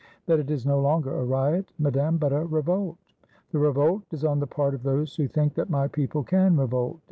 "That 0.25 0.39
it 0.39 0.49
is 0.49 0.65
no 0.65 0.79
longer 0.79 1.13
a 1.15 1.23
riot, 1.23 1.73
Madame, 1.77 2.17
but 2.17 2.33
a 2.33 2.43
revolt." 2.43 2.97
"The 3.51 3.59
revolt 3.59 4.01
is 4.11 4.25
on 4.25 4.39
the 4.39 4.47
part 4.47 4.73
of 4.73 4.81
those 4.81 5.15
who 5.15 5.27
think 5.27 5.53
that 5.53 5.69
my 5.69 5.87
people 5.87 6.23
can 6.23 6.57
revolt!" 6.57 6.99